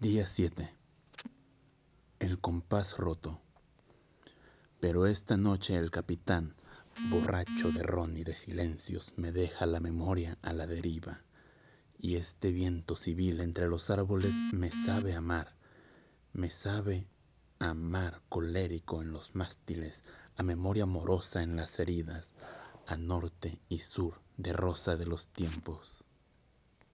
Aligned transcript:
Día 0.00 0.26
7. 0.26 0.74
El 2.20 2.40
compás 2.40 2.96
roto. 2.96 3.38
Pero 4.80 5.06
esta 5.06 5.36
noche 5.36 5.76
el 5.76 5.90
capitán, 5.90 6.54
borracho 7.10 7.70
de 7.70 7.82
ron 7.82 8.16
y 8.16 8.24
de 8.24 8.34
silencios, 8.34 9.12
me 9.16 9.30
deja 9.30 9.66
la 9.66 9.78
memoria 9.78 10.38
a 10.40 10.54
la 10.54 10.66
deriva. 10.66 11.22
Y 11.98 12.16
este 12.16 12.50
viento 12.50 12.96
civil 12.96 13.42
entre 13.42 13.68
los 13.68 13.90
árboles 13.90 14.32
me 14.54 14.70
sabe 14.70 15.14
amar, 15.14 15.54
me 16.32 16.48
sabe 16.48 17.06
amar 17.58 18.22
colérico 18.30 19.02
en 19.02 19.12
los 19.12 19.34
mástiles, 19.34 20.02
a 20.34 20.42
memoria 20.42 20.86
morosa 20.86 21.42
en 21.42 21.56
las 21.56 21.78
heridas, 21.78 22.32
a 22.86 22.96
norte 22.96 23.60
y 23.68 23.80
sur 23.80 24.22
de 24.38 24.54
rosa 24.54 24.96
de 24.96 25.04
los 25.04 25.28
tiempos. 25.28 26.06